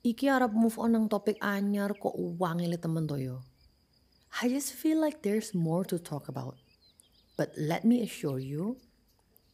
[0.00, 3.44] iki arep move on nang topik anyar kok uang ini temen to yo.
[4.40, 6.56] I just feel like there's more to talk about.
[7.36, 8.80] But let me assure you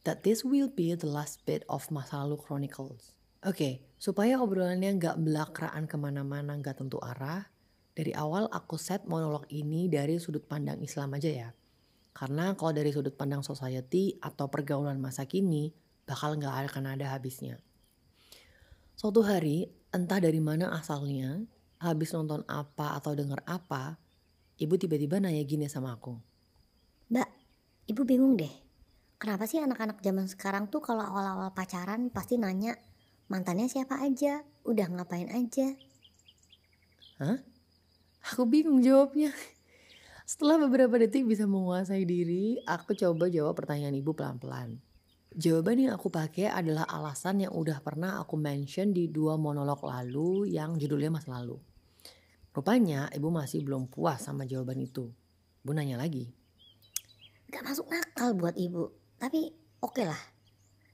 [0.07, 3.11] that this will be the last bit of Masa Lalu Chronicles.
[3.43, 7.47] Oke, supaya obrolannya nggak belakraan ke mana-mana nggak tentu arah,
[7.91, 11.49] dari awal aku set monolog ini dari sudut pandang Islam aja ya.
[12.15, 15.75] Karena kalau dari sudut pandang society atau pergaulan masa kini,
[16.07, 17.59] bakal nggak akan ada habisnya.
[18.97, 21.45] Suatu hari, entah dari mana asalnya,
[21.77, 23.93] habis nonton apa atau denger apa,
[24.57, 26.17] ibu tiba-tiba nanya gini sama aku.
[27.13, 27.29] Mbak,
[27.93, 28.49] ibu bingung deh.
[29.21, 32.73] Kenapa sih anak-anak zaman sekarang tuh kalau awal-awal pacaran pasti nanya
[33.29, 35.77] mantannya siapa aja, udah ngapain aja.
[37.21, 37.37] Hah?
[38.33, 39.29] Aku bingung jawabnya.
[40.25, 44.81] Setelah beberapa detik bisa menguasai diri, aku coba jawab pertanyaan ibu pelan-pelan.
[45.37, 50.49] Jawaban yang aku pakai adalah alasan yang udah pernah aku mention di dua monolog lalu
[50.49, 51.61] yang judulnya masa lalu.
[52.57, 55.13] Rupanya ibu masih belum puas sama jawaban itu.
[55.61, 56.25] Ibu nanya lagi.
[57.53, 58.89] Gak masuk akal buat ibu,
[59.21, 60.17] tapi oke lah.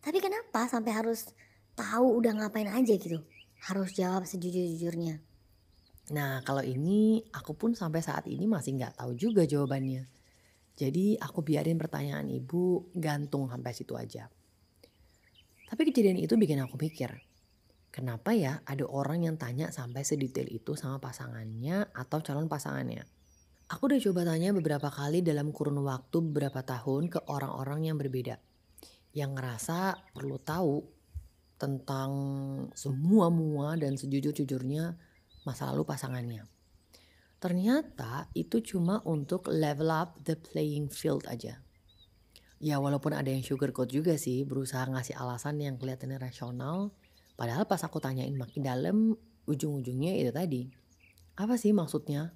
[0.04, 1.32] Tapi kenapa sampai harus
[1.80, 3.24] tahu udah ngapain aja gitu?
[3.64, 5.24] Harus jawab sejujur-jujurnya.
[6.12, 10.04] Nah kalau ini aku pun sampai saat ini masih nggak tahu juga jawabannya.
[10.74, 14.26] Jadi aku biarin pertanyaan ibu gantung sampai situ aja.
[15.70, 17.14] Tapi kejadian itu bikin aku mikir,
[17.94, 23.06] kenapa ya ada orang yang tanya sampai sedetail itu sama pasangannya atau calon pasangannya.
[23.74, 28.38] Aku udah coba tanya beberapa kali dalam kurun waktu beberapa tahun ke orang-orang yang berbeda.
[29.18, 29.78] Yang ngerasa
[30.14, 30.84] perlu tahu
[31.58, 32.12] tentang
[32.74, 34.94] semua mua dan sejujur-jujurnya
[35.48, 36.44] masa lalu pasangannya.
[37.44, 41.60] Ternyata itu cuma untuk level up the playing field aja.
[42.64, 46.96] Ya walaupun ada yang sugarcoat juga sih berusaha ngasih alasan yang kelihatannya rasional.
[47.36, 50.72] Padahal pas aku tanyain makin dalam ujung-ujungnya itu tadi.
[51.36, 52.32] Apa sih maksudnya?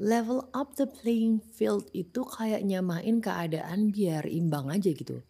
[0.00, 5.20] Level up the playing field itu kayak nyamain keadaan biar imbang aja gitu.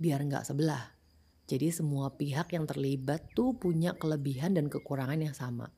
[0.00, 0.96] Biar nggak sebelah.
[1.44, 5.68] Jadi semua pihak yang terlibat tuh punya kelebihan dan kekurangan yang sama.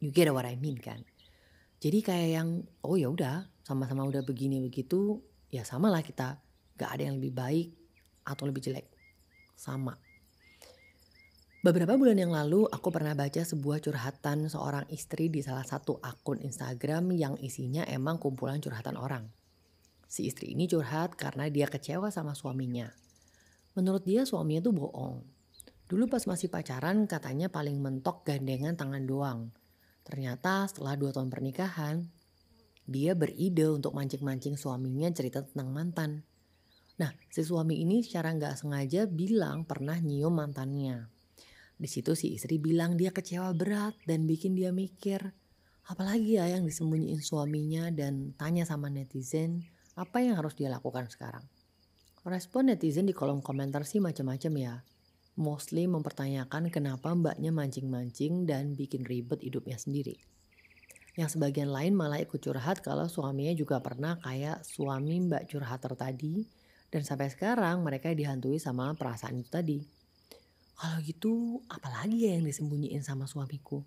[0.00, 1.04] You get what I mean kan?
[1.78, 2.48] Jadi kayak yang
[2.82, 6.42] oh ya udah sama-sama udah begini begitu ya sama lah kita
[6.74, 7.68] gak ada yang lebih baik
[8.26, 8.86] atau lebih jelek
[9.54, 9.94] sama.
[11.58, 16.38] Beberapa bulan yang lalu aku pernah baca sebuah curhatan seorang istri di salah satu akun
[16.38, 19.26] Instagram yang isinya emang kumpulan curhatan orang.
[20.06, 22.86] Si istri ini curhat karena dia kecewa sama suaminya.
[23.74, 25.16] Menurut dia suaminya tuh bohong.
[25.90, 29.50] Dulu pas masih pacaran katanya paling mentok gandengan tangan doang.
[30.08, 32.00] Ternyata setelah dua tahun pernikahan,
[32.88, 36.10] dia beride untuk mancing-mancing suaminya cerita tentang mantan.
[36.96, 41.12] Nah, si suami ini secara nggak sengaja bilang pernah nyium mantannya.
[41.78, 45.20] Di situ si istri bilang dia kecewa berat dan bikin dia mikir,
[45.86, 49.62] apalagi ya yang disembunyiin suaminya dan tanya sama netizen
[49.94, 51.44] apa yang harus dia lakukan sekarang.
[52.26, 54.74] Respon netizen di kolom komentar sih macam-macam ya
[55.38, 60.18] mostly mempertanyakan kenapa mbaknya mancing-mancing dan bikin ribet hidupnya sendiri.
[61.14, 66.42] Yang sebagian lain malah ikut curhat kalau suaminya juga pernah kayak suami mbak curhater tadi
[66.90, 69.78] dan sampai sekarang mereka dihantui sama perasaan itu tadi.
[70.78, 73.82] Kalau gitu apalagi ya yang disembunyiin sama suamiku?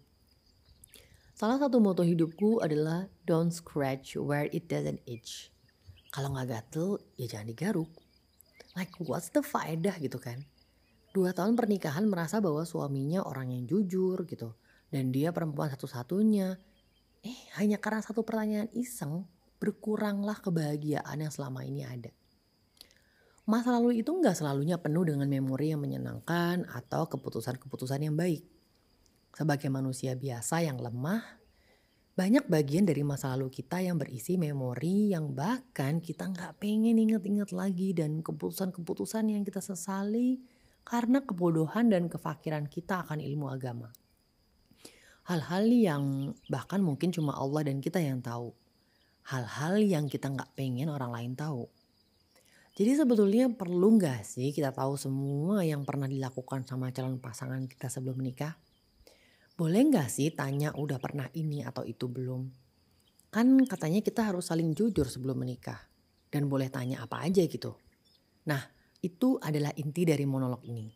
[1.36, 5.52] Salah satu moto hidupku adalah don't scratch where it doesn't itch.
[6.12, 7.92] Kalau nggak gatel ya jangan digaruk.
[8.76, 10.44] Like what's the faedah gitu kan?
[11.12, 14.56] Dua tahun pernikahan merasa bahwa suaminya orang yang jujur gitu.
[14.92, 16.60] Dan dia perempuan satu-satunya.
[17.22, 19.24] Eh hanya karena satu pertanyaan iseng
[19.62, 22.12] berkuranglah kebahagiaan yang selama ini ada.
[23.46, 28.42] Masa lalu itu nggak selalunya penuh dengan memori yang menyenangkan atau keputusan-keputusan yang baik.
[29.38, 31.42] Sebagai manusia biasa yang lemah,
[32.12, 37.56] banyak bagian dari masa lalu kita yang berisi memori yang bahkan kita nggak pengen inget-inget
[37.56, 40.44] lagi dan keputusan-keputusan yang kita sesali
[40.82, 43.94] karena kebodohan dan kefakiran kita akan ilmu agama.
[45.30, 46.04] Hal-hal yang
[46.50, 48.52] bahkan mungkin cuma Allah dan kita yang tahu.
[49.30, 51.70] Hal-hal yang kita nggak pengen orang lain tahu.
[52.72, 57.92] Jadi sebetulnya perlu nggak sih kita tahu semua yang pernah dilakukan sama calon pasangan kita
[57.92, 58.58] sebelum menikah?
[59.54, 62.50] Boleh nggak sih tanya udah pernah ini atau itu belum?
[63.30, 65.78] Kan katanya kita harus saling jujur sebelum menikah.
[66.32, 67.76] Dan boleh tanya apa aja gitu.
[68.48, 70.94] Nah itu adalah inti dari monolog ini.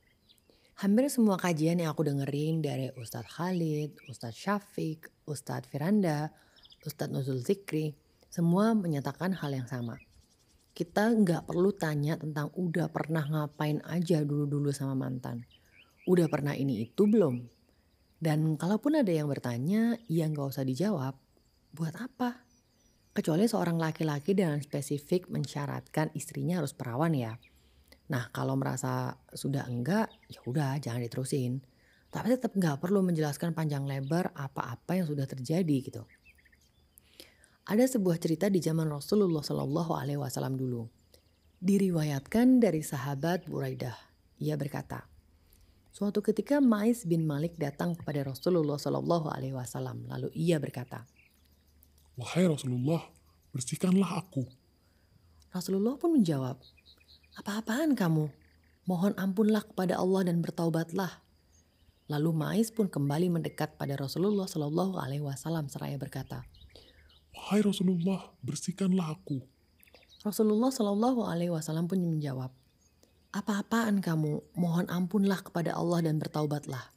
[0.85, 6.29] Hampir semua kajian yang aku dengerin dari Ustadz Khalid, Ustadz Syafiq, Ustadz Firanda,
[6.85, 7.95] Ustadz Nuzul Zikri,
[8.29, 9.95] semua menyatakan hal yang sama.
[10.75, 15.47] Kita nggak perlu tanya tentang udah pernah ngapain aja dulu-dulu sama mantan.
[16.03, 17.39] Udah pernah ini itu belum?
[18.19, 21.15] Dan kalaupun ada yang bertanya, ya nggak usah dijawab.
[21.71, 22.43] Buat apa?
[23.15, 27.39] Kecuali seorang laki-laki dengan spesifik mensyaratkan istrinya harus perawan ya.
[28.11, 31.63] Nah kalau merasa sudah enggak, ya udah jangan diterusin.
[32.13, 36.03] Tapi tetap nggak perlu menjelaskan panjang lebar apa-apa yang sudah terjadi gitu.
[37.65, 40.85] Ada sebuah cerita di zaman Rasulullah Shallallahu Alaihi Wasallam dulu.
[41.57, 43.97] Diriwayatkan dari sahabat Buraidah.
[44.37, 45.09] Ia berkata,
[45.89, 50.05] Suatu ketika Mais bin Malik datang kepada Rasulullah Shallallahu Alaihi Wasallam.
[50.05, 51.09] Lalu ia berkata,
[52.21, 53.01] Wahai Rasulullah,
[53.49, 54.45] bersihkanlah aku.
[55.49, 56.61] Rasulullah pun menjawab,
[57.35, 58.31] Apa-apaan kamu?
[58.87, 61.19] Mohon ampunlah kepada Allah dan bertaubatlah.
[62.07, 66.47] Lalu Mais pun kembali mendekat pada Rasulullah Shallallahu Alaihi Wasallam seraya berkata,
[67.35, 69.43] Wahai Rasulullah, bersihkanlah aku.
[70.23, 72.53] Rasulullah Shallallahu Alaihi Wasallam pun menjawab,
[73.35, 74.39] Apa-apaan kamu?
[74.55, 76.93] Mohon ampunlah kepada Allah dan bertaubatlah.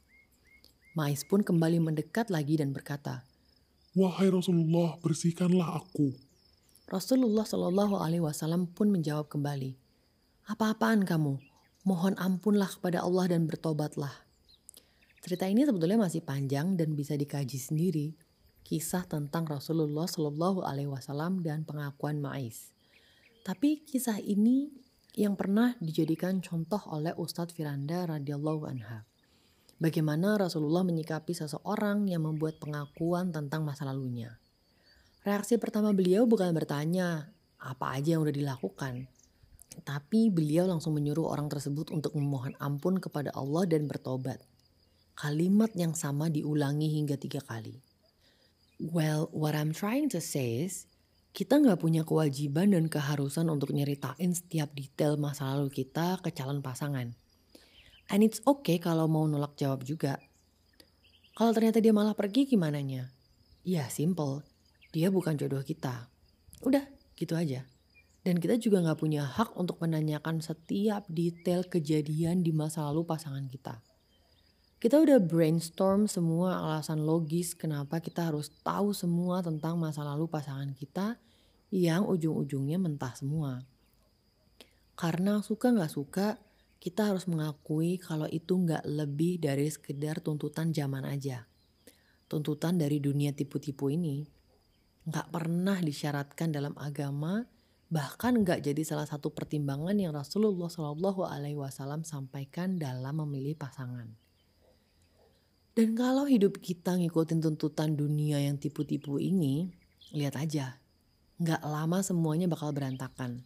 [0.95, 3.27] Mais pun kembali mendekat lagi dan berkata,
[3.97, 6.15] Wahai Rasulullah, bersihkanlah aku.
[6.87, 9.88] Rasulullah Shallallahu Alaihi Wasallam pun menjawab kembali,
[10.49, 11.37] apa-apaan kamu?
[11.85, 14.25] Mohon ampunlah kepada Allah dan bertobatlah.
[15.21, 18.17] Cerita ini sebetulnya masih panjang dan bisa dikaji sendiri.
[18.65, 22.73] Kisah tentang Rasulullah Shallallahu Alaihi Wasallam dan pengakuan Ma'is.
[23.45, 24.73] Tapi kisah ini
[25.13, 29.05] yang pernah dijadikan contoh oleh Ustadz Firanda radhiyallahu anha.
[29.77, 34.41] Bagaimana Rasulullah menyikapi seseorang yang membuat pengakuan tentang masa lalunya.
[35.21, 37.29] Reaksi pertama beliau bukan bertanya
[37.61, 39.05] apa aja yang udah dilakukan,
[39.85, 44.41] tapi beliau langsung menyuruh orang tersebut untuk memohon ampun kepada Allah dan bertobat.
[45.13, 47.79] Kalimat yang sama diulangi hingga tiga kali.
[48.79, 50.87] Well, what I'm trying to say is,
[51.35, 56.63] kita nggak punya kewajiban dan keharusan untuk nyeritain setiap detail masa lalu kita ke calon
[56.63, 57.11] pasangan.
[58.09, 60.17] And it's okay kalau mau nolak jawab juga.
[61.37, 63.11] Kalau ternyata dia malah pergi gimana nya?
[63.61, 64.41] Ya simple,
[64.89, 66.09] dia bukan jodoh kita.
[66.65, 66.83] Udah,
[67.15, 67.63] gitu aja.
[68.29, 73.49] Dan kita juga nggak punya hak untuk menanyakan setiap detail kejadian di masa lalu pasangan
[73.49, 73.81] kita.
[74.77, 80.77] Kita udah brainstorm semua alasan logis kenapa kita harus tahu semua tentang masa lalu pasangan
[80.77, 81.17] kita
[81.73, 83.65] yang ujung-ujungnya mentah semua.
[84.93, 86.37] Karena suka nggak suka,
[86.77, 91.49] kita harus mengakui kalau itu nggak lebih dari sekedar tuntutan zaman aja.
[92.29, 94.21] Tuntutan dari dunia tipu-tipu ini
[95.09, 97.41] nggak pernah disyaratkan dalam agama,
[97.89, 104.13] bahkan nggak jadi salah satu pertimbangan yang Rasulullah Shallallahu Alaihi Wasallam sampaikan dalam memilih pasangan.
[105.73, 109.73] Dan kalau hidup kita ngikutin tuntutan dunia yang tipu-tipu ini,
[110.13, 110.77] lihat aja,
[111.41, 113.41] nggak lama semuanya bakal berantakan.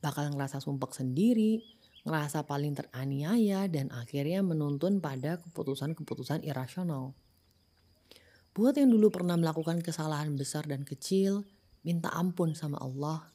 [0.00, 1.60] Bakal ngerasa sumpek sendiri,
[2.08, 7.12] ngerasa paling teraniaya dan akhirnya menuntun pada keputusan-keputusan irasional.
[8.52, 11.44] Buat yang dulu pernah melakukan kesalahan besar dan kecil,
[11.82, 13.32] minta ampun sama Allah,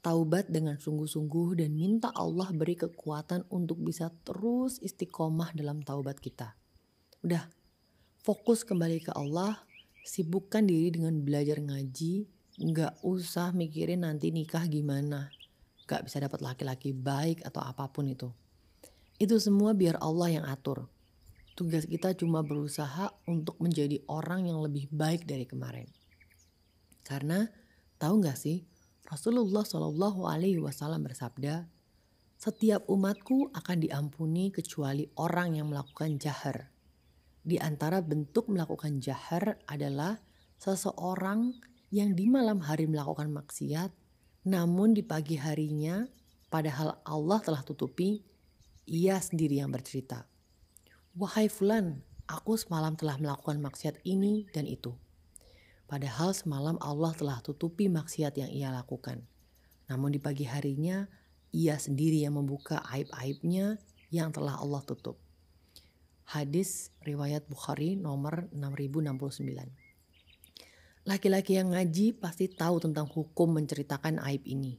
[0.00, 6.54] taubat dengan sungguh-sungguh dan minta Allah beri kekuatan untuk bisa terus istiqomah dalam taubat kita.
[7.26, 7.50] Udah,
[8.22, 9.58] fokus kembali ke Allah,
[10.06, 12.30] sibukkan diri dengan belajar ngaji,
[12.62, 15.34] nggak usah mikirin nanti nikah gimana,
[15.88, 18.28] gak bisa dapat laki-laki baik atau apa pun itu.
[19.16, 20.86] Itu semua biar Allah yang atur.
[21.58, 25.90] Tugas kita cuma berusaha untuk menjadi orang yang lebih baik dari kemarin.
[27.02, 27.48] Karena
[27.98, 28.62] tahu gak sih
[29.08, 31.64] Rasulullah Shallallahu Alaihi Wasallam bersabda,
[32.36, 36.68] setiap umatku akan diampuni kecuali orang yang melakukan jahar.
[37.40, 40.20] Di antara bentuk melakukan jahar adalah
[40.60, 41.56] seseorang
[41.88, 43.96] yang di malam hari melakukan maksiat
[44.48, 46.08] namun di pagi harinya,
[46.48, 48.24] padahal Allah telah tutupi,
[48.88, 50.24] ia sendiri yang bercerita.
[51.12, 54.96] Wahai fulan, aku semalam telah melakukan maksiat ini dan itu.
[55.88, 59.24] Padahal semalam Allah telah tutupi maksiat yang ia lakukan.
[59.88, 61.08] Namun di pagi harinya,
[61.48, 63.80] ia sendiri yang membuka aib-aibnya
[64.12, 65.16] yang telah Allah tutup.
[66.28, 71.08] Hadis riwayat Bukhari nomor 6069.
[71.08, 74.76] Laki-laki yang ngaji pasti tahu tentang hukum menceritakan aib ini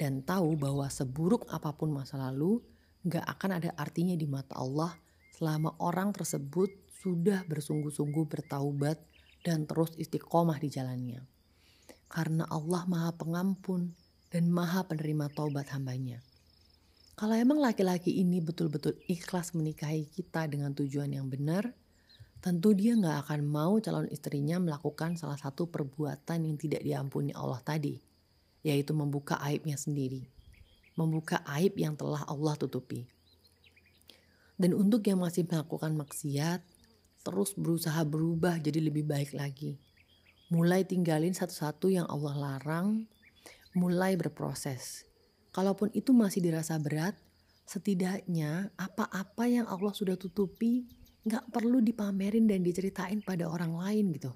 [0.00, 2.64] dan tahu bahwa seburuk apa pun masa lalu
[3.04, 4.96] gak akan ada artinya di mata Allah
[5.36, 6.72] selama orang tersebut
[7.04, 8.96] sudah bersungguh-sungguh bertaubat
[9.46, 11.22] dan terus istiqomah di jalannya.
[12.10, 13.94] Karena Allah maha pengampun
[14.34, 16.18] dan maha penerima taubat hambanya.
[17.14, 21.70] Kalau emang laki-laki ini betul-betul ikhlas menikahi kita dengan tujuan yang benar,
[22.44, 27.62] tentu dia nggak akan mau calon istrinya melakukan salah satu perbuatan yang tidak diampuni Allah
[27.64, 27.96] tadi,
[28.60, 30.28] yaitu membuka aibnya sendiri,
[30.98, 33.08] membuka aib yang telah Allah tutupi.
[34.60, 36.60] Dan untuk yang masih melakukan maksiat,
[37.26, 39.74] terus berusaha berubah jadi lebih baik lagi.
[40.54, 43.10] Mulai tinggalin satu-satu yang Allah larang,
[43.74, 45.02] mulai berproses.
[45.50, 47.18] Kalaupun itu masih dirasa berat,
[47.66, 50.86] setidaknya apa-apa yang Allah sudah tutupi
[51.26, 54.30] nggak perlu dipamerin dan diceritain pada orang lain gitu.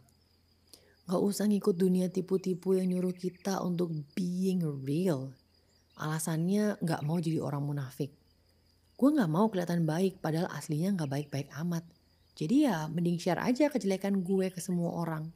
[1.06, 5.30] Nggak usah ngikut dunia tipu-tipu yang nyuruh kita untuk being real.
[5.94, 8.10] Alasannya nggak mau jadi orang munafik.
[8.98, 11.86] Gue nggak mau kelihatan baik padahal aslinya nggak baik-baik amat.
[12.40, 15.28] Jadi ya mending share aja kejelekan gue ke semua orang.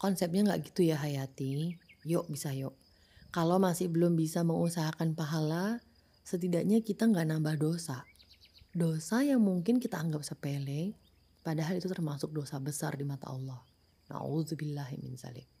[0.00, 1.76] Konsepnya nggak gitu ya Hayati.
[2.08, 2.72] Yuk bisa yuk.
[3.28, 5.84] Kalau masih belum bisa mengusahakan pahala,
[6.24, 8.08] setidaknya kita nggak nambah dosa.
[8.72, 10.96] Dosa yang mungkin kita anggap sepele,
[11.44, 13.60] padahal itu termasuk dosa besar di mata Allah.
[14.08, 15.53] Nauzubillahi.